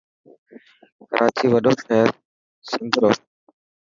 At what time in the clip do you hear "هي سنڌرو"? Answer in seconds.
2.09-3.11